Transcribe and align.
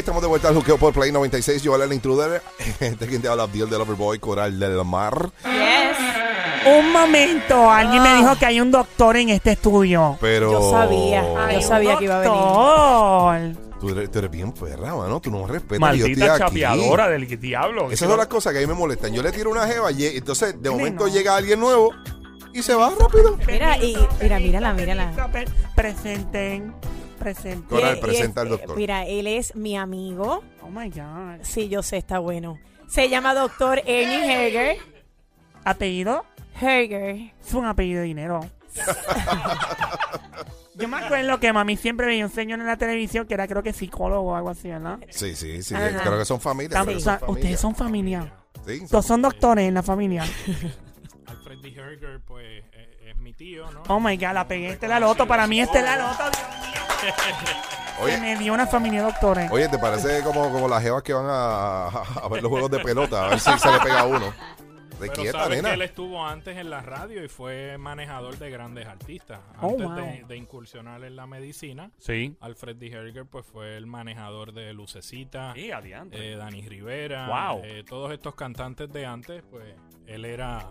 estamos 0.00 0.20
de 0.22 0.28
vuelta 0.28 0.48
al 0.48 0.54
juqueo 0.54 0.76
por 0.78 0.92
Play 0.92 1.12
96. 1.12 1.62
Yo, 1.62 1.74
el 1.82 1.92
intruder. 1.92 2.42
Este 2.80 3.06
quien 3.06 3.22
te 3.22 3.28
habla, 3.28 3.44
Abdiel 3.44 3.70
del 3.70 3.80
Overboy, 3.80 4.18
Coral 4.18 4.58
del 4.58 4.84
Mar. 4.84 5.30
Yes. 5.44 6.76
Un 6.78 6.92
momento, 6.92 7.70
alguien 7.70 8.02
me 8.02 8.16
dijo 8.16 8.36
que 8.38 8.44
hay 8.46 8.60
un 8.60 8.70
doctor 8.70 9.16
en 9.16 9.30
este 9.30 9.52
estudio. 9.52 10.18
Pero. 10.20 10.52
Yo 10.52 10.70
sabía. 10.70 11.24
Hay 11.46 11.60
Yo 11.60 11.62
sabía 11.68 11.96
que 11.96 12.04
iba 12.04 12.16
a 12.16 12.20
venir. 12.20 12.34
doctor. 12.36 13.70
Tú 13.80 13.88
eres, 13.88 14.10
tú 14.10 14.18
eres 14.18 14.30
bien 14.30 14.52
perra, 14.52 14.94
mano. 14.94 15.20
Tú 15.20 15.30
no 15.30 15.46
me 15.46 15.52
respetas. 15.52 15.78
yo 15.96 16.04
estoy 16.06 16.16
Maldita 16.16 16.34
aquí. 16.34 16.38
chapeadora 16.44 17.08
del 17.08 17.40
diablo. 17.40 17.90
Esas 17.90 18.08
son 18.08 18.18
las 18.18 18.26
cosas 18.26 18.52
que 18.52 18.58
a 18.58 18.60
mí 18.62 18.66
me 18.66 18.74
molestan. 18.74 19.12
Yo 19.14 19.22
le 19.22 19.32
tiro 19.32 19.50
una 19.50 19.66
jeva 19.66 19.90
y 19.90 20.04
entonces 20.04 20.60
de 20.60 20.68
momento 20.70 21.06
no. 21.06 21.12
llega 21.12 21.34
alguien 21.34 21.58
nuevo 21.60 21.90
y 22.52 22.62
se 22.62 22.74
va 22.74 22.90
rápido. 22.90 23.38
Mira, 23.46 23.78
y 23.78 23.96
mira, 24.20 24.38
mírala, 24.38 24.74
mírala. 24.74 25.30
Pre- 25.32 25.46
Presenten, 25.74 26.74
presenten. 27.20 27.62
Coral, 27.68 28.00
presenta 28.00 28.40
es- 28.40 28.44
al 28.44 28.48
doctor. 28.48 28.76
Mira, 28.76 29.06
él 29.06 29.28
es 29.28 29.54
mi 29.54 29.76
amigo. 29.76 30.42
Oh 30.62 30.68
my 30.70 30.90
God. 30.90 31.42
Sí, 31.42 31.68
yo 31.68 31.82
sé, 31.84 31.98
está 31.98 32.18
bueno. 32.18 32.58
Se 32.88 33.08
llama 33.08 33.34
doctor 33.34 33.78
Ernie 33.86 34.32
Herger. 34.32 34.78
¿Apellido? 35.64 36.24
Herger. 36.60 37.32
Es 37.40 37.54
un 37.54 37.66
apellido 37.66 38.00
de 38.00 38.06
dinero. 38.06 38.40
Yo 40.74 40.88
me 40.88 40.96
acuerdo 40.96 41.38
que 41.38 41.52
mami 41.52 41.76
siempre 41.76 42.06
veía 42.06 42.24
un 42.24 42.30
señor 42.32 42.58
en 42.60 42.66
la 42.66 42.76
televisión 42.76 43.26
que 43.26 43.34
era 43.34 43.46
creo 43.46 43.62
que 43.62 43.72
psicólogo 43.72 44.30
o 44.30 44.34
algo 44.34 44.50
así, 44.50 44.68
¿verdad? 44.68 44.98
Sí, 45.10 45.36
sí, 45.36 45.62
sí. 45.62 45.74
Ajá. 45.74 45.88
Creo 46.02 46.18
que 46.18 46.24
son 46.24 46.40
son 46.40 46.40
familias. 46.40 46.86
ustedes 47.28 47.60
son 47.60 47.74
familia. 47.74 48.32
Sí, 48.66 48.82
Todos 48.90 49.06
son 49.06 49.20
doctores 49.22 49.68
en 49.68 49.74
la 49.74 49.82
familia. 49.82 50.22
Alfred 51.26 51.58
D. 51.58 51.68
Herger, 51.68 52.20
pues, 52.26 52.64
eh, 52.72 53.10
es 53.10 53.16
mi 53.16 53.32
tío, 53.34 53.70
¿no? 53.72 53.82
Oh 53.88 54.00
my 54.00 54.16
God, 54.16 54.32
la 54.32 54.48
pegué. 54.48 54.70
Este 54.70 54.86
es 54.86 54.90
la 54.90 55.00
loto. 55.00 55.26
Para 55.26 55.46
mí 55.46 55.60
este 55.60 55.78
es 55.78 55.84
la 55.84 55.96
loto. 55.96 56.22
Dios 56.30 56.48
mío. 56.60 56.79
Se 57.00 58.02
Oye, 58.02 58.18
me 58.18 58.36
dio 58.36 58.54
una 58.54 58.66
familia 58.66 59.00
de 59.00 59.06
doctores. 59.12 59.50
oye, 59.50 59.68
¿te 59.68 59.78
parece 59.78 60.22
como, 60.22 60.50
como 60.50 60.68
las 60.68 60.82
jevas 60.82 61.02
que 61.02 61.12
van 61.12 61.26
a, 61.28 61.86
a 61.88 62.28
ver 62.30 62.42
los 62.42 62.50
juegos 62.50 62.70
de 62.70 62.78
pelota? 62.80 63.26
A 63.26 63.28
ver 63.30 63.40
si 63.40 63.50
se 63.58 63.70
le 63.70 63.78
pega 63.80 64.00
a 64.00 64.06
uno. 64.06 64.26
De 65.00 65.06
Pero 65.08 65.12
quieta, 65.22 65.38
sabes 65.44 65.56
nena. 65.56 65.68
que 65.70 65.74
él 65.76 65.82
estuvo 65.82 66.26
antes 66.26 66.58
en 66.58 66.68
la 66.68 66.82
radio 66.82 67.24
y 67.24 67.28
fue 67.28 67.78
manejador 67.78 68.36
de 68.38 68.50
grandes 68.50 68.86
artistas. 68.86 69.40
Oh, 69.62 69.70
Antes 69.70 69.86
wow. 69.86 69.96
de, 69.96 70.24
de 70.28 70.36
incursionar 70.36 71.02
en 71.04 71.16
la 71.16 71.26
medicina, 71.26 71.90
Sí. 71.98 72.36
Alfred 72.40 72.76
D. 72.76 72.88
Herger 72.92 73.24
pues 73.24 73.46
fue 73.46 73.78
el 73.78 73.86
manejador 73.86 74.52
de 74.52 74.74
Lucecita, 74.74 75.54
Sí, 75.54 75.70
adiante. 75.72 76.32
eh, 76.32 76.36
Dani 76.36 76.68
Rivera, 76.68 77.28
Wow. 77.28 77.62
eh, 77.64 77.82
todos 77.88 78.12
estos 78.12 78.34
cantantes 78.34 78.92
de 78.92 79.06
antes, 79.06 79.42
pues 79.50 79.74
él 80.06 80.26
era 80.26 80.66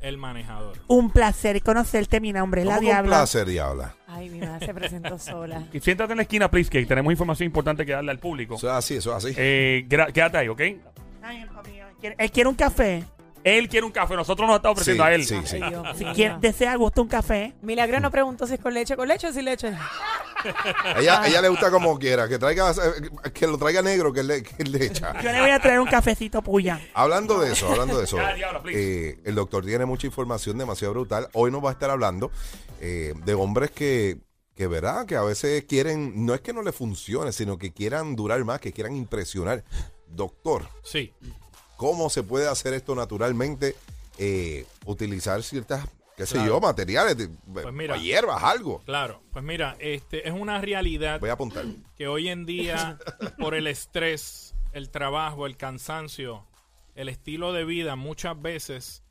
el 0.00 0.16
manejador. 0.16 0.78
Un 0.86 1.10
placer 1.10 1.62
conocerte, 1.62 2.20
mi 2.20 2.32
nombre 2.32 2.62
es 2.62 2.66
la 2.66 2.74
¿Cómo 2.76 2.86
con 2.88 2.94
diabla. 2.94 3.16
placer, 3.18 3.46
diabla? 3.46 3.94
Ay, 4.06 4.30
mi 4.30 4.40
madre 4.40 4.66
se 4.66 4.74
presentó 4.74 5.18
sola. 5.18 5.62
Y 5.72 5.80
siéntate 5.80 6.12
en 6.12 6.16
la 6.18 6.22
esquina, 6.22 6.50
please, 6.50 6.70
que 6.70 6.84
tenemos 6.86 7.12
información 7.12 7.46
importante 7.46 7.84
que 7.84 7.92
darle 7.92 8.10
al 8.10 8.18
público. 8.18 8.54
Eso 8.56 8.68
es 8.68 8.74
así, 8.74 8.94
eso 8.96 9.16
es 9.16 9.24
así. 9.24 9.34
Eh, 9.36 9.84
gra- 9.88 10.12
quédate 10.12 10.38
ahí, 10.38 10.48
¿ok? 10.48 10.60
Ay, 11.22 11.44
papi, 11.54 11.70
¿quiere- 12.00 12.16
¿Él 12.18 12.30
quiere 12.30 12.48
un 12.48 12.54
café? 12.54 13.04
Él 13.44 13.68
quiere 13.68 13.86
un 13.86 13.92
café, 13.92 14.14
nosotros 14.16 14.46
nos 14.48 14.56
estamos 14.56 14.74
ofreciendo 14.78 15.04
Sí, 15.04 15.08
a 15.10 15.14
él. 15.14 15.24
sí, 15.24 15.36
sí. 15.44 15.60
Ay, 15.62 15.70
Dios 15.70 15.96
Si 15.96 16.04
mío. 16.04 16.12
quiere, 16.14 16.34
desea 16.40 16.74
gusto 16.76 17.00
un 17.02 17.08
café. 17.08 17.54
Milagro 17.62 18.00
no 18.00 18.10
preguntó 18.10 18.46
si 18.46 18.54
es 18.54 18.60
con 18.60 18.74
leche, 18.74 18.96
con 18.96 19.06
leche 19.08 19.28
o 19.28 19.32
sin 19.32 19.44
leche. 19.44 19.72
Ella, 20.96 21.26
ella 21.26 21.42
le 21.42 21.48
gusta 21.48 21.70
como 21.70 21.98
quiera, 21.98 22.28
que 22.28 22.38
traiga, 22.38 22.70
eh, 22.70 23.30
que 23.32 23.46
lo 23.46 23.58
traiga 23.58 23.82
negro, 23.82 24.12
que 24.12 24.22
le, 24.22 24.42
que 24.42 24.64
le 24.64 24.86
echa. 24.86 25.20
Yo 25.22 25.32
le 25.32 25.40
voy 25.40 25.50
a 25.50 25.60
traer 25.60 25.80
un 25.80 25.86
cafecito 25.86 26.42
puya. 26.42 26.80
Hablando 26.94 27.38
de 27.40 27.52
eso, 27.52 27.68
hablando 27.68 27.98
de 27.98 28.04
eso, 28.04 28.18
eh, 28.72 29.18
el 29.24 29.34
doctor 29.34 29.64
tiene 29.64 29.84
mucha 29.84 30.06
información 30.06 30.58
demasiado 30.58 30.94
brutal. 30.94 31.28
Hoy 31.32 31.50
nos 31.50 31.64
va 31.64 31.70
a 31.70 31.72
estar 31.72 31.90
hablando 31.90 32.30
eh, 32.80 33.14
de 33.24 33.34
hombres 33.34 33.70
que, 33.70 34.18
que, 34.54 34.66
¿verdad? 34.66 35.06
Que 35.06 35.16
a 35.16 35.22
veces 35.22 35.64
quieren, 35.64 36.24
no 36.24 36.34
es 36.34 36.40
que 36.40 36.52
no 36.52 36.62
le 36.62 36.72
funcione, 36.72 37.32
sino 37.32 37.58
que 37.58 37.72
quieran 37.72 38.16
durar 38.16 38.42
más, 38.44 38.60
que 38.60 38.72
quieran 38.72 38.96
impresionar. 38.96 39.64
Doctor, 40.06 40.68
Sí, 40.82 41.12
¿cómo 41.76 42.08
se 42.10 42.22
puede 42.22 42.48
hacer 42.48 42.74
esto 42.74 42.94
naturalmente? 42.94 43.76
Eh, 44.20 44.66
utilizar 44.84 45.42
ciertas, 45.42 45.84
qué 46.18 46.26
sé 46.26 46.34
Claro. 46.34 46.48
yo, 46.54 46.60
materiales, 46.60 47.16
de, 47.16 47.30
mira. 47.72 47.96
hierbas, 47.96 48.42
algo. 48.42 48.80
claro. 48.84 49.22
Pues 49.32 49.42
mira, 49.44 49.76
este 49.78 50.28
es 50.28 50.34
una 50.34 50.60
realidad 50.60 51.18
Voy 51.20 51.30
a 51.30 51.34
apuntar. 51.34 51.64
que 51.96 52.08
hoy 52.08 52.28
en 52.28 52.44
día, 52.44 52.98
por 53.38 53.54
el 53.54 53.66
estrés, 53.66 54.54
el 54.72 54.90
trabajo, 54.90 55.46
el 55.46 55.56
cansancio, 55.56 56.44
el 56.94 57.08
estilo 57.08 57.52
de 57.54 57.64
vida, 57.64 57.96
muchas 57.96 58.38
veces, 58.40 59.02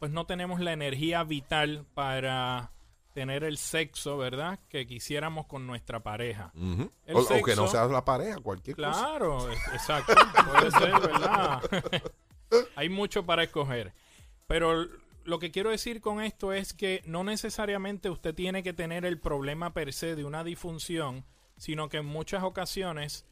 pues 0.00 0.10
no 0.10 0.26
tenemos 0.26 0.58
la 0.60 0.72
energía 0.72 1.22
vital 1.22 1.84
para 1.94 2.72
tener 3.12 3.42
el 3.44 3.58
sexo, 3.58 4.16
¿verdad? 4.16 4.58
Que 4.68 4.86
quisiéramos 4.86 5.46
con 5.46 5.66
nuestra 5.66 6.00
pareja. 6.02 6.52
O, 6.54 7.18
o 7.20 7.42
que 7.42 7.54
no 7.56 7.64
sexo- 7.66 7.68
sea 7.68 7.84
la 7.86 8.04
pareja, 8.04 8.38
cualquier 8.38 8.76
cosa. 8.76 8.90
Claro, 8.92 9.50
exacto. 9.52 10.14
Puede 10.52 10.70
ser, 10.70 10.92
¿verdad? 11.00 11.60
Hay 12.76 12.88
mucho 12.88 13.26
para 13.26 13.42
escoger. 13.42 13.92
Pero 14.46 14.86
lo 15.28 15.38
que 15.38 15.50
quiero 15.50 15.68
decir 15.70 16.00
con 16.00 16.22
esto 16.22 16.54
es 16.54 16.72
que 16.72 17.02
no 17.04 17.22
necesariamente 17.22 18.08
usted 18.08 18.34
tiene 18.34 18.62
que 18.62 18.72
tener 18.72 19.04
el 19.04 19.18
problema 19.20 19.74
per 19.74 19.92
se 19.92 20.16
de 20.16 20.24
una 20.24 20.42
disfunción, 20.42 21.26
sino 21.58 21.90
que 21.90 21.98
en 21.98 22.06
muchas 22.06 22.42
ocasiones 22.42 23.26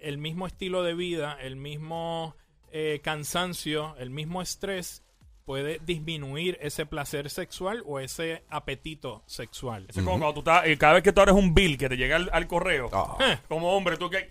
el 0.00 0.18
mismo 0.18 0.46
estilo 0.46 0.84
de 0.84 0.94
vida, 0.94 1.36
el 1.40 1.56
mismo 1.56 2.36
eh, 2.70 3.00
cansancio, 3.02 3.96
el 3.98 4.10
mismo 4.10 4.40
estrés 4.40 5.02
puede 5.44 5.80
disminuir 5.84 6.58
ese 6.60 6.86
placer 6.86 7.28
sexual 7.28 7.82
o 7.86 7.98
ese 7.98 8.44
apetito 8.48 9.24
sexual. 9.26 9.86
Eso 9.88 9.98
es 9.98 10.06
como 10.06 10.18
cuando 10.20 10.34
tú 10.34 10.40
estás, 10.40 10.66
eh, 10.66 10.78
cada 10.78 10.94
vez 10.94 11.02
que 11.02 11.12
tú 11.12 11.20
abres 11.22 11.34
un 11.34 11.54
bill 11.54 11.76
que 11.76 11.88
te 11.88 11.96
llega 11.96 12.14
al, 12.16 12.30
al 12.32 12.46
correo, 12.46 12.88
Ah. 12.92 13.40
como 13.48 13.72
hombre, 13.76 13.96
tú 13.96 14.08
que. 14.08 14.30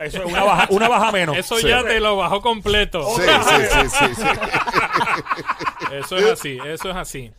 Eso 0.00 0.18
es 0.24 0.24
una 0.32 0.42
baja, 0.44 0.66
una 0.70 0.88
baja 0.88 1.12
menos. 1.12 1.36
Eso 1.36 1.56
Sí. 1.58 1.68
ya 1.68 1.82
te 1.84 2.00
lo 2.00 2.16
bajó 2.16 2.40
completo. 2.40 3.06
Sí, 3.16 3.22
sí, 3.22 3.62
sí, 3.88 3.88
sí, 3.90 4.14
sí. 4.14 4.24
Eso 5.92 6.16
es 6.16 6.24
así, 6.26 6.58
eso 6.64 6.90
es 6.90 6.96
así. 6.96 7.30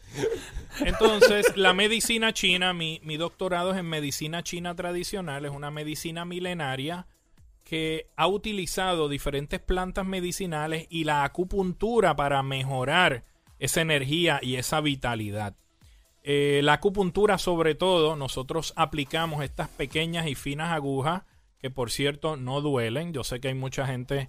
Entonces, 0.79 1.55
la 1.57 1.73
medicina 1.73 2.33
china, 2.33 2.73
mi, 2.73 3.01
mi 3.03 3.17
doctorado 3.17 3.72
es 3.72 3.77
en 3.77 3.88
medicina 3.89 4.44
china 4.44 4.75
tradicional, 4.75 5.45
es 5.45 5.51
una 5.51 5.72
medicina 5.72 6.25
milenaria 6.25 7.07
que 7.63 8.07
ha 8.16 8.27
utilizado 8.27 9.07
diferentes 9.09 9.59
plantas 9.59 10.05
medicinales 10.05 10.88
y 10.89 11.03
la 11.03 11.23
acupuntura 11.23 12.16
para 12.16 12.41
mejorar 12.43 13.23
esa 13.59 13.81
energía 13.81 14.39
y 14.41 14.55
esa 14.55 14.81
vitalidad. 14.81 15.55
Eh, 16.23 16.61
la 16.63 16.73
acupuntura, 16.73 17.38
sobre 17.38 17.75
todo, 17.75 18.16
nosotros 18.16 18.73
aplicamos 18.75 19.43
estas 19.43 19.69
pequeñas 19.69 20.28
y 20.28 20.35
finas 20.35 20.72
agujas 20.72 21.23
que, 21.61 21.69
por 21.69 21.91
cierto, 21.91 22.38
no 22.38 22.61
duelen. 22.61 23.13
Yo 23.13 23.23
sé 23.23 23.39
que 23.39 23.49
hay 23.49 23.53
mucha 23.53 23.85
gente 23.85 24.27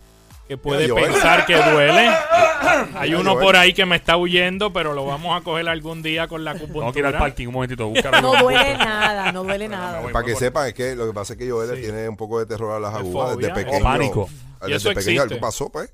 que 0.48 0.56
puede 0.58 0.88
Mira, 0.92 1.06
pensar 1.08 1.46
que 1.46 1.54
duele. 1.56 2.10
Hay 2.94 3.14
uno 3.14 3.32
Joel. 3.34 3.44
por 3.44 3.56
ahí 3.56 3.72
que 3.74 3.86
me 3.86 3.96
está 3.96 4.16
huyendo, 4.16 4.72
pero 4.72 4.92
lo 4.92 5.04
vamos 5.04 5.38
a 5.40 5.42
coger 5.44 5.68
algún 5.68 6.02
día 6.02 6.26
con 6.28 6.44
la 6.44 6.54
Tengo 6.54 6.66
que 6.92 6.98
ir 7.00 7.06
al 7.06 7.14
acupuntura. 7.14 7.18
parking 7.18 7.46
un 7.48 7.52
momentito. 7.54 7.84
a 7.84 7.86
Buscar. 7.86 8.22
No 8.22 8.34
duele 8.42 8.76
nada, 8.76 9.32
no 9.32 9.44
duele 9.44 9.68
nada. 9.68 10.00
voy. 10.00 10.12
Para 10.12 10.24
que 10.26 10.34
sepan, 10.36 10.68
es 10.68 10.74
que 10.74 10.94
lo 10.96 11.06
que 11.06 11.12
pasa 11.12 11.32
es 11.34 11.38
que 11.38 11.50
Joel 11.50 11.76
Sí. 11.76 11.82
tiene 11.82 12.08
un 12.08 12.16
poco 12.16 12.38
de 12.38 12.46
terror 12.46 12.72
a 12.72 12.80
las 12.80 12.94
agujas 12.94 13.36
desde 13.36 13.52
pequeño. 13.54 13.78
O 13.78 13.82
pánico. 13.82 14.28
Y 14.30 14.64
Desde 14.70 14.76
eso 14.76 14.88
pequeño 14.90 15.22
existe. 15.22 15.34
algo 15.34 15.40
pasó, 15.40 15.70
pues. 15.70 15.92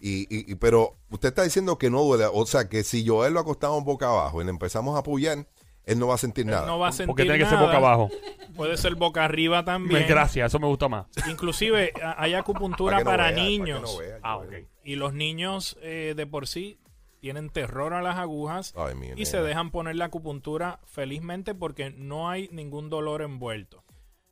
Y, 0.00 0.22
y, 0.34 0.52
y- 0.52 0.54
pero 0.56 0.96
usted 1.10 1.28
está 1.28 1.42
diciendo 1.42 1.78
que 1.78 1.90
no 1.90 2.02
duele. 2.02 2.26
O 2.32 2.44
sea, 2.46 2.68
que 2.68 2.82
si 2.84 3.06
Joel 3.06 3.34
lo 3.34 3.40
acostamos 3.40 3.82
boca 3.84 4.08
abajo 4.08 4.40
y 4.40 4.44
le 4.44 4.50
empezamos 4.50 4.94
a 4.96 5.00
apoyar, 5.00 5.46
él 5.86 5.98
no 5.98 6.08
va 6.08 6.16
a 6.16 6.18
sentir 6.18 6.44
nada. 6.44 6.66
No 6.66 6.78
va 6.78 6.88
a 6.88 6.92
sentir 6.92 7.06
Porque 7.06 7.22
tiene 7.22 7.38
que 7.38 7.44
ser 7.44 7.54
nada. 7.54 7.66
boca 7.66 7.76
abajo. 7.78 8.10
Puede 8.56 8.76
ser 8.76 8.94
boca 8.96 9.24
arriba 9.24 9.64
también. 9.64 10.04
Gracias, 10.08 10.48
eso 10.48 10.58
me 10.58 10.66
gusta 10.66 10.88
más. 10.88 11.06
Inclusive 11.30 11.92
hay 12.16 12.34
acupuntura 12.34 12.98
no 12.98 13.04
para 13.04 13.30
vea, 13.30 13.36
niños. 13.44 13.80
que 13.80 13.86
no 13.92 13.98
vea, 13.98 14.18
Ah, 14.22 14.34
Joel. 14.36 14.64
ok. 14.64 14.68
Y 14.84 14.96
los 14.96 15.14
niños 15.14 15.78
eh, 15.82 16.14
de 16.16 16.26
por 16.26 16.46
sí 16.46 16.78
tienen 17.20 17.50
terror 17.50 17.92
a 17.94 18.02
las 18.02 18.16
agujas 18.18 18.74
Ay, 18.76 18.94
y 18.94 19.00
nena. 19.00 19.24
se 19.24 19.40
dejan 19.42 19.70
poner 19.70 19.96
la 19.96 20.06
acupuntura 20.06 20.80
felizmente 20.86 21.54
porque 21.54 21.90
no 21.90 22.28
hay 22.30 22.48
ningún 22.52 22.88
dolor 22.90 23.22
envuelto. 23.22 23.82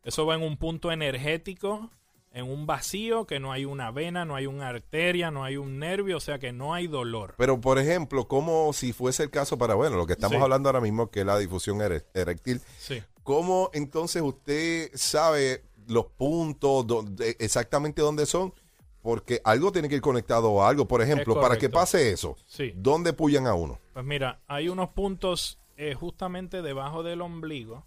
Eso 0.05 0.27
va 0.27 0.35
en 0.35 0.43
un 0.43 0.57
punto 0.59 0.93
energético, 0.93 1.91
en 2.35 2.51
un 2.51 2.67
vacío, 2.67 3.27
que 3.27 3.41
no 3.41 3.53
hay 3.53 3.65
una 3.65 3.91
vena, 3.93 4.25
no 4.25 4.35
hay 4.37 4.47
una 4.47 4.69
arteria, 4.69 5.31
no 5.31 5.45
hay 5.45 5.57
un 5.57 5.79
nervio, 5.79 6.17
o 6.17 6.21
sea 6.21 6.39
que 6.39 6.53
no 6.53 6.75
hay 6.75 6.87
dolor. 6.89 7.35
Pero, 7.39 7.61
por 7.61 7.79
ejemplo, 7.79 8.27
como 8.29 8.73
si 8.73 8.93
fuese 8.93 9.23
el 9.23 9.31
caso 9.31 9.57
para, 9.57 9.75
bueno, 9.75 9.97
lo 9.97 10.07
que 10.07 10.15
estamos 10.15 10.37
Sí. 10.37 10.43
hablando 10.43 10.69
ahora 10.69 10.81
mismo, 10.81 11.11
que 11.11 11.21
es 11.21 11.27
la 11.27 11.39
difusión 11.39 11.79
ere- 11.79 12.05
eréctil, 12.13 12.61
Sí. 12.79 13.03
¿cómo 13.23 13.71
entonces 13.73 14.21
usted 14.21 14.91
sabe 14.95 15.63
los 15.87 16.07
puntos, 16.07 16.87
donde- 16.87 17.37
exactamente 17.39 18.03
dónde 18.03 18.27
son? 18.27 18.53
Porque 19.01 19.41
algo 19.45 19.71
tiene 19.71 19.89
que 19.89 19.97
ir 19.97 20.01
conectado 20.01 20.63
a 20.63 20.69
algo. 20.69 20.89
Por 20.89 21.03
ejemplo, 21.03 21.41
para 21.41 21.57
que 21.59 21.69
pase 21.69 22.11
eso, 22.11 22.37
Sí. 22.47 22.73
¿dónde 22.75 23.13
puyan 23.13 23.47
a 23.47 23.55
uno? 23.55 23.79
Pues 23.93 24.05
mira, 24.05 24.41
hay 24.49 24.69
unos 24.69 24.89
puntos 24.91 25.59
eh, 25.77 25.93
justamente 25.95 26.63
debajo 26.63 27.03
del 27.03 27.21
ombligo. 27.21 27.85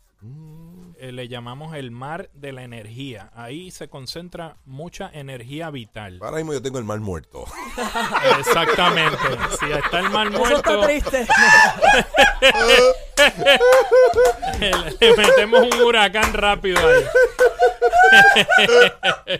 Eh, 0.99 1.11
le 1.11 1.27
llamamos 1.27 1.75
el 1.75 1.91
mar 1.91 2.29
de 2.33 2.51
la 2.51 2.63
energía. 2.63 3.29
Ahí 3.35 3.69
se 3.71 3.87
concentra 3.87 4.57
mucha 4.65 5.09
energía 5.13 5.69
vital. 5.69 6.19
Ahora 6.21 6.37
mismo 6.37 6.53
yo 6.53 6.61
tengo 6.61 6.79
el 6.79 6.85
mal 6.85 6.99
muerto. 6.99 7.45
Exactamente. 8.39 9.17
Si 9.59 9.71
está 9.71 9.99
el 9.99 10.07
Eso 10.07 10.39
muerto, 10.39 10.57
está 10.57 10.81
triste. 10.81 11.27
le, 14.59 14.71
le 14.99 15.17
metemos 15.17 15.61
un 15.71 15.81
huracán 15.81 16.33
rápido 16.33 16.79
ahí. 16.79 17.03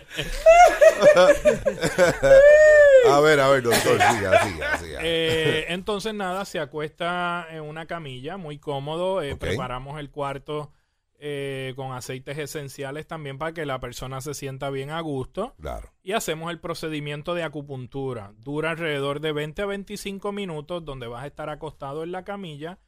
A 3.18 3.20
ver, 3.20 3.40
a 3.40 3.48
ver, 3.48 3.62
doctor, 3.64 4.00
siga, 4.00 4.44
siga, 4.44 4.78
siga. 4.78 5.00
Eh, 5.02 5.66
entonces, 5.70 6.14
nada, 6.14 6.44
se 6.44 6.60
acuesta 6.60 7.46
en 7.50 7.62
una 7.62 7.86
camilla, 7.86 8.36
muy 8.36 8.58
cómodo. 8.58 9.22
eh. 9.22 9.34
Preparamos 9.34 9.98
el 9.98 10.10
cuarto 10.10 10.70
eh, 11.18 11.72
con 11.74 11.92
aceites 11.92 12.38
esenciales 12.38 13.08
también 13.08 13.38
para 13.38 13.52
que 13.52 13.66
la 13.66 13.80
persona 13.80 14.20
se 14.20 14.34
sienta 14.34 14.70
bien 14.70 14.90
a 14.90 15.00
gusto. 15.00 15.56
Claro. 15.60 15.90
Y 16.04 16.12
hacemos 16.12 16.52
el 16.52 16.60
procedimiento 16.60 17.34
de 17.34 17.42
acupuntura. 17.42 18.32
Dura 18.38 18.70
alrededor 18.70 19.18
de 19.18 19.32
20 19.32 19.62
a 19.62 19.66
25 19.66 20.30
minutos 20.30 20.84
donde 20.84 21.08
vas 21.08 21.24
a 21.24 21.26
estar 21.26 21.50
acostado 21.50 22.04
en 22.04 22.12
la 22.12 22.22
camilla 22.24 22.78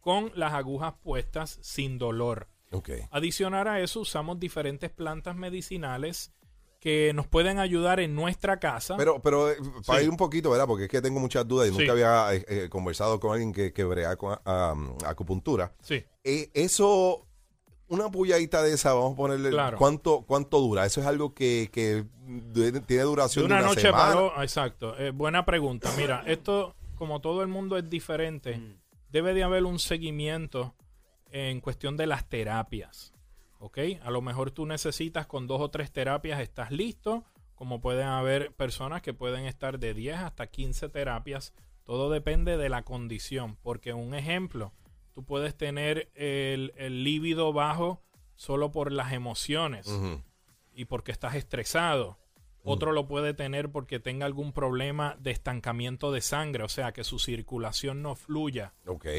con 0.00 0.32
las 0.34 0.54
agujas 0.54 0.94
puestas 1.02 1.58
sin 1.60 1.98
dolor. 1.98 2.48
Ok. 2.70 2.88
Adicional 3.10 3.68
a 3.68 3.80
eso, 3.80 4.00
usamos 4.00 4.40
diferentes 4.40 4.90
plantas 4.90 5.36
medicinales 5.36 6.32
que 6.84 7.12
nos 7.14 7.26
pueden 7.26 7.58
ayudar 7.58 7.98
en 7.98 8.14
nuestra 8.14 8.60
casa. 8.60 8.98
Pero, 8.98 9.18
pero 9.22 9.50
eh, 9.50 9.56
para 9.86 10.00
Sí. 10.00 10.04
ir 10.04 10.10
un 10.10 10.18
poquito, 10.18 10.50
¿verdad? 10.50 10.66
Porque 10.66 10.84
es 10.84 10.90
que 10.90 11.00
tengo 11.00 11.18
muchas 11.18 11.48
dudas 11.48 11.66
y 11.66 11.72
Sí. 11.72 11.78
nunca 11.78 11.92
había 11.92 12.34
eh, 12.34 12.44
eh, 12.46 12.68
conversado 12.68 13.18
con 13.18 13.32
alguien 13.32 13.54
que, 13.54 13.72
que 13.72 13.84
brea 13.84 14.14
con 14.16 14.38
ah, 14.44 14.74
acupuntura. 15.06 15.72
sí. 15.80 16.04
Eh, 16.24 16.50
eso, 16.52 17.26
una 17.88 18.10
pulladita 18.10 18.62
de 18.62 18.74
esa, 18.74 18.92
vamos 18.92 19.14
a 19.14 19.16
ponerle. 19.16 19.48
Claro. 19.48 19.78
¿cuánto, 19.78 20.24
¿Cuánto 20.26 20.60
dura? 20.60 20.84
Eso 20.84 21.00
es 21.00 21.06
algo 21.06 21.32
que, 21.32 21.70
que 21.72 22.04
de- 22.26 22.72
tiene 22.82 23.02
De 23.02 23.08
duración 23.08 23.46
una, 23.46 23.56
de 23.56 23.60
una 23.62 23.68
noche 23.70 23.80
semana. 23.80 24.20
o- 24.20 24.42
exacto. 24.42 24.94
Eh, 24.98 25.10
buena 25.10 25.46
pregunta. 25.46 25.90
Mira, 25.96 26.22
esto, 26.26 26.74
como 26.96 27.22
todo 27.22 27.40
el 27.40 27.48
mundo 27.48 27.78
es 27.78 27.88
diferente, 27.88 28.60
debe 29.10 29.32
de 29.32 29.42
haber 29.42 29.64
un 29.64 29.78
seguimiento 29.78 30.74
en 31.30 31.62
cuestión 31.62 31.96
de 31.96 32.06
las 32.06 32.28
terapias. 32.28 33.13
¿Ok? 33.64 33.78
A 34.02 34.10
lo 34.10 34.20
mejor 34.20 34.50
tú 34.50 34.66
necesitas 34.66 35.26
con 35.26 35.46
dos 35.46 35.58
o 35.58 35.70
tres 35.70 35.90
terapias, 35.90 36.38
estás 36.40 36.70
listo. 36.70 37.24
Como 37.54 37.80
pueden 37.80 38.08
haber 38.08 38.52
personas 38.52 39.00
que 39.00 39.14
pueden 39.14 39.46
estar 39.46 39.78
de 39.78 39.94
10 39.94 40.18
hasta 40.18 40.48
15 40.48 40.90
terapias. 40.90 41.54
Todo 41.82 42.10
depende 42.10 42.58
de 42.58 42.68
la 42.68 42.82
condición. 42.82 43.56
Porque 43.62 43.94
un 43.94 44.14
ejemplo, 44.14 44.74
tú 45.14 45.24
puedes 45.24 45.56
tener 45.56 46.10
el, 46.14 46.74
el 46.76 47.04
líbido 47.04 47.54
bajo 47.54 48.02
solo 48.34 48.70
por 48.70 48.92
las 48.92 49.14
emociones 49.14 49.88
y 50.74 50.84
porque 50.84 51.12
estás 51.12 51.34
estresado. 51.34 52.18
Otro 52.64 52.92
lo 52.92 53.08
puede 53.08 53.32
tener 53.32 53.72
porque 53.72 53.98
tenga 53.98 54.26
algún 54.26 54.52
problema 54.52 55.16
de 55.20 55.30
estancamiento 55.30 56.12
de 56.12 56.20
sangre, 56.20 56.64
o 56.64 56.68
sea, 56.68 56.92
que 56.92 57.04
su 57.04 57.18
circulación 57.18 58.02
no 58.02 58.14
fluya 58.14 58.74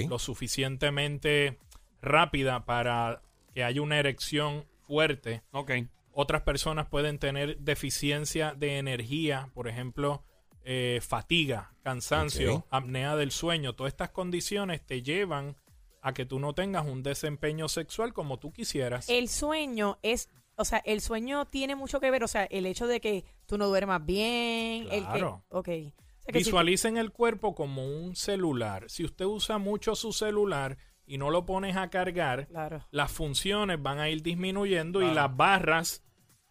lo 0.08 0.20
suficientemente 0.20 1.58
rápida 2.02 2.66
para 2.66 3.22
que 3.56 3.64
haya 3.64 3.82
una 3.82 3.98
erección 3.98 4.66
fuerte. 4.86 5.42
Ok. 5.52 5.72
Otras 6.12 6.44
personas 6.44 6.88
pueden 6.88 7.18
tener 7.20 7.58
deficiencia 7.60 8.54
de 8.54 8.78
energía, 8.78 9.50
por 9.54 9.68
ejemplo, 9.68 10.24
eh, 10.64 11.00
fatiga, 11.02 11.74
cansancio, 11.82 12.68
apnea 12.70 13.16
del 13.16 13.32
sueño. 13.32 13.74
Todas 13.74 13.94
estas 13.94 14.12
condiciones 14.12 14.86
te 14.86 15.02
llevan 15.02 15.56
a 16.02 16.14
que 16.14 16.26
tú 16.26 16.40
no 16.40 16.54
tengas 16.54 16.86
un 16.86 17.02
desempeño 17.02 17.68
sexual 17.70 18.14
como 18.14 18.38
tú 18.40 18.52
quisieras. 18.52 19.10
El 19.10 19.28
sueño 19.30 19.98
es, 20.04 20.30
o 20.56 20.66
sea, 20.66 20.80
el 20.86 21.02
sueño 21.02 21.46
tiene 21.46 21.76
mucho 21.76 22.00
que 22.00 22.12
ver, 22.12 22.24
o 22.24 22.28
sea, 22.28 22.44
el 22.46 22.66
hecho 22.66 22.88
de 22.88 23.00
que 23.02 23.24
tú 23.46 23.58
no 23.58 23.68
duermas 23.68 24.06
bien, 24.06 24.86
Claro. 24.88 25.04
el 25.04 25.06
que, 25.06 25.24
ok. 25.24 25.58
O 25.58 25.62
sea, 25.64 26.32
que 26.34 26.40
si 26.40 26.44
tú- 26.44 26.50
Visualicen 26.50 26.98
el 26.98 27.12
cuerpo 27.12 27.56
como 27.56 27.86
un 27.86 28.16
celular. 28.16 28.86
Si 28.90 29.04
usted 29.04 29.26
usa 29.26 29.58
mucho 29.58 29.96
su 29.96 30.12
celular 30.14 30.78
y 31.08 31.18
no 31.18 31.30
lo 31.30 31.46
pones 31.46 31.76
a 31.78 31.90
cargar, 31.90 32.48
claro. 32.48 32.82
las 32.92 33.12
funciones 33.12 33.82
van 33.82 34.00
a 34.00 34.10
ir 34.10 34.22
disminuyendo 34.24 35.02
y 35.02 35.12
las 35.14 35.36
barras 35.36 36.02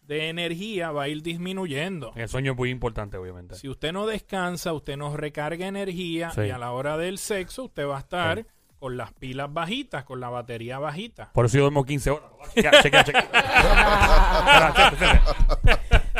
de 0.01 0.29
energía 0.29 0.91
va 0.91 1.03
a 1.03 1.07
ir 1.07 1.21
disminuyendo. 1.23 2.11
El 2.15 2.29
sueño 2.29 2.51
es 2.51 2.57
muy 2.57 2.69
importante, 2.69 3.17
obviamente. 3.17 3.55
Si 3.55 3.67
usted 3.67 3.91
no 3.91 4.05
descansa, 4.05 4.71
usted 4.73 4.97
no 4.97 5.15
recarga 5.17 5.65
energía 5.67 6.29
Sí. 6.31 6.41
y 6.41 6.49
a 6.51 6.57
la 6.57 6.71
hora 6.71 6.95
del 6.97 7.17
sexo 7.17 7.63
usted 7.65 7.87
va 7.87 7.97
a 7.97 7.99
estar 8.01 8.45
con 8.77 8.97
las 8.97 9.13
pilas 9.13 9.51
bajitas, 9.51 10.03
con 10.03 10.19
la 10.19 10.29
batería 10.29 10.77
bajita. 10.77 11.31
Por 11.33 11.45
eso 11.47 11.57
yo 11.57 11.61
duermo 11.63 11.83
15 11.85 12.11
horas. 12.11 12.29
Yo 12.55 12.71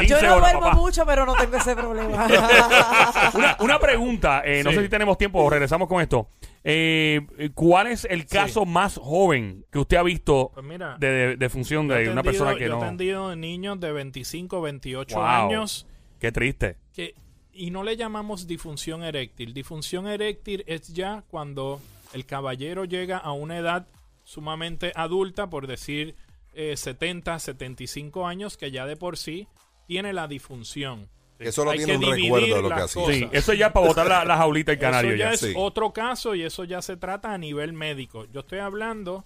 15 0.01 0.21
no 0.27 0.35
horas, 0.35 0.51
duermo 0.51 0.59
papá. 0.61 0.75
mucho, 0.75 1.05
pero 1.05 1.25
no 1.25 1.35
tengo 1.35 1.55
ese 1.57 1.75
problema. 1.75 2.27
Una, 3.33 3.57
una 3.59 3.79
pregunta, 3.79 4.41
eh, 4.45 4.63
no 4.63 4.71
Sí. 4.71 4.77
sé 4.77 4.83
si 4.83 4.89
tenemos 4.89 5.17
tiempo, 5.17 5.47
regresamos 5.49 5.87
con 5.87 6.01
esto. 6.01 6.27
Eh, 6.67 7.21
¿Cuál 7.53 7.87
es 7.87 8.05
el 8.05 8.25
caso 8.25 8.65
más 8.65 8.97
joven 8.97 9.65
que 9.71 9.77
usted 9.77 9.97
ha 9.97 10.03
visto 10.03 10.49
Pues 10.53 10.65
mira, 10.65 10.97
de, 10.99 11.07
de, 11.11 11.35
de 11.37 11.49
función 11.49 11.87
de 11.87 12.05
yo 12.05 12.09
he 12.09 12.13
una 12.13 12.23
persona 12.23 12.55
que 12.55 12.61
yo 12.61 12.65
he 12.65 12.69
no... 12.69 12.77
atendido 12.81 13.35
niños 13.35 13.79
de 13.79 13.91
25, 13.91 14.61
28 14.61 15.15
Wow. 15.15 15.23
años 15.25 15.85
Qué 16.19 16.31
triste. 16.31 16.77
que 16.93 17.13
y 17.53 17.69
no 17.71 17.83
le 17.83 17.95
llamamos 17.95 18.47
disfunción 18.47 19.03
eréctil. 19.03 19.53
Disfunción 19.53 20.07
eréctil 20.07 20.63
es 20.67 20.91
ya 20.93 21.23
cuando 21.29 21.79
el 22.13 22.25
caballero 22.25 22.83
llega 22.83 23.17
a 23.17 23.31
una 23.31 23.57
edad 23.59 23.87
sumamente 24.23 24.91
adulta, 24.95 25.49
por 25.49 25.67
decir 25.67 26.15
eh, 26.53 26.75
70, 26.75 27.37
75 27.39 28.25
años, 28.27 28.57
que 28.57 28.71
ya 28.71 28.85
de 28.85 28.97
por 28.97 29.17
sí 29.17 29.47
tiene 29.87 30.11
la 30.13 30.27
disfunción. 30.27 31.07
Que 31.37 31.51
solo 31.51 31.71
Hay 31.71 31.77
tiene 31.79 31.93
que 31.93 31.97
un 31.97 32.05
dividir 32.05 32.23
recuerdo 32.33 32.55
de 32.55 32.61
lo 32.61 32.69
que 32.69 32.75
las 32.75 32.83
hacía. 32.85 33.01
cosas. 33.01 33.15
Sí, 33.17 33.29
eso 33.31 33.53
ya 33.53 33.73
para 33.73 33.87
botar 33.87 34.07
la, 34.07 34.23
la 34.25 34.37
jaulita 34.37 34.71
del 34.71 34.79
canario 34.79 35.11
eso 35.11 35.17
ya, 35.19 35.25
ya. 35.25 35.33
es 35.33 35.39
sí. 35.41 35.53
otro 35.55 35.91
caso 35.91 36.33
y 36.35 36.43
eso 36.43 36.63
ya 36.63 36.81
se 36.81 36.95
trata 36.97 37.33
a 37.33 37.37
nivel 37.37 37.73
médico. 37.73 38.25
Yo 38.31 38.39
estoy 38.41 38.59
hablando 38.59 39.25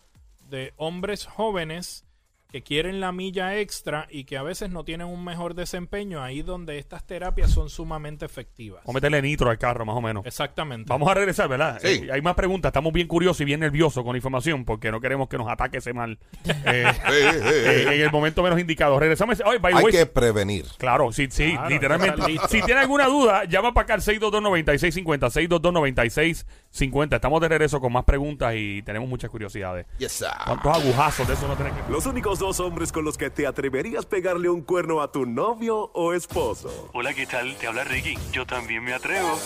de 0.49 0.73
hombres 0.77 1.25
jóvenes 1.25 2.05
que 2.51 2.63
quieren 2.63 2.99
la 2.99 3.11
milla 3.11 3.57
extra 3.57 4.07
y 4.09 4.23
que 4.23 4.35
a 4.35 4.41
veces 4.41 4.71
no 4.71 4.83
tienen 4.83 5.05
un 5.05 5.23
mejor 5.23 5.53
desempeño, 5.53 6.23
ahí 6.23 6.41
donde 6.41 6.79
estas 6.79 7.05
terapias 7.05 7.51
son 7.51 7.69
sumamente 7.69 8.25
efectivas. 8.25 8.81
Vamos 8.85 8.95
a 8.95 8.97
meterle 8.97 9.21
nitro 9.21 9.51
al 9.51 9.59
carro, 9.59 9.85
más 9.85 9.95
o 9.95 10.01
menos. 10.01 10.25
Exactamente. 10.25 10.89
Vamos 10.89 11.09
a 11.09 11.13
regresar, 11.13 11.47
¿verdad? 11.47 11.77
Sí. 11.79 11.87
Eh, 12.05 12.09
hay 12.11 12.21
más 12.23 12.33
preguntas. 12.33 12.69
Estamos 12.69 12.91
bien 12.91 13.07
curiosos 13.07 13.39
y 13.41 13.45
bien 13.45 13.59
nerviosos 13.59 14.03
con 14.03 14.13
la 14.13 14.17
información 14.17 14.65
porque 14.65 14.89
no 14.91 14.99
queremos 14.99 15.29
que 15.29 15.37
nos 15.37 15.47
ataque 15.47 15.77
ese 15.77 15.93
mal 15.93 16.17
eh, 16.65 16.85
Sí, 16.91 17.13
sí, 17.13 17.39
sí. 17.39 17.49
eh, 17.53 17.95
en 17.95 18.01
el 18.01 18.11
momento 18.11 18.41
menos 18.41 18.59
indicado. 18.59 18.99
Regresamos. 18.99 19.37
By 19.61 19.73
Hay 19.75 19.83
way, 19.83 19.93
que 19.93 20.05
prevenir. 20.07 20.65
Claro, 20.79 21.11
sí, 21.11 21.27
sí, 21.29 21.51
Claro, 21.51 21.69
literalmente. 21.69 22.21
Si 22.49 22.61
tiene 22.63 22.81
alguna 22.81 23.05
duda, 23.05 23.43
llama 23.45 23.75
para 23.75 23.83
acá 23.83 23.93
al 23.93 24.01
622-9650, 24.01 25.29
622-9650. 26.73 27.15
Estamos 27.15 27.41
de 27.41 27.47
regreso 27.47 27.79
con 27.79 27.93
más 27.93 28.05
preguntas 28.05 28.55
y 28.57 28.81
tenemos 28.81 29.07
muchas 29.07 29.29
curiosidades. 29.29 29.85
Yes, 29.99 30.13
sir. 30.13 30.27
¿Cuántos 30.45 30.75
agujazos 30.77 31.27
de 31.27 31.35
eso 31.35 31.47
no 31.47 31.55
tenés 31.55 31.73
que... 31.73 31.91
Los 31.91 32.05
únicos 32.07 32.38
dos 32.39 32.61
hombres 32.61 32.91
con 32.91 33.03
los 33.03 33.17
que 33.17 33.29
te 33.29 33.45
atreverías 33.45 34.05
pegarle 34.05 34.49
un 34.49 34.61
cuerno 34.61 35.01
a 35.01 35.11
tu 35.11 35.25
novio 35.25 35.91
o 35.93 36.13
esposo. 36.13 36.89
Hola, 36.93 37.13
¿qué 37.13 37.27
tal? 37.27 37.55
Te 37.57 37.67
habla 37.67 37.83
Ricky. 37.83 38.17
Yo 38.31 38.45
también 38.45 38.83
me 38.83 38.93
atrevo. 38.93 39.37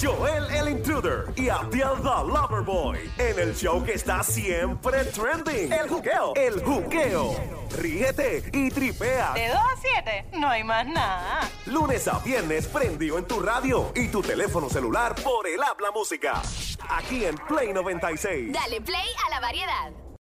Joel 0.00 0.44
el 0.50 0.68
Intruder 0.68 1.32
y 1.34 1.48
Abdiel 1.48 1.96
the 2.02 2.26
Loverboy. 2.26 2.98
En 3.16 3.38
el 3.38 3.56
show 3.56 3.82
que 3.82 3.94
está 3.94 4.22
siempre 4.22 5.04
trending. 5.06 5.72
El 5.72 5.88
juqueo. 5.88 6.34
El 6.34 6.62
juqueo. 6.62 7.34
Ríete 7.78 8.42
y 8.52 8.68
tripea. 8.70 9.32
De 9.32 9.48
2 9.48 9.56
a 9.56 9.76
7, 9.80 10.26
no 10.38 10.48
hay 10.48 10.64
más 10.64 10.86
nada. 10.86 11.48
Lunes 11.66 12.06
a 12.06 12.18
viernes 12.18 12.66
prendido 12.66 13.16
en 13.16 13.24
tu 13.24 13.40
radio 13.40 13.92
y 13.94 14.08
tu 14.08 14.20
teléfono 14.20 14.68
celular 14.68 15.14
por 15.22 15.46
el 15.46 15.62
habla 15.62 15.90
música. 15.90 16.42
Aquí 16.90 17.24
en 17.24 17.36
Play 17.36 17.72
96. 17.72 18.52
Dale 18.52 18.80
play 18.82 19.08
a 19.26 19.30
la 19.30 19.40
variedad. 19.40 20.01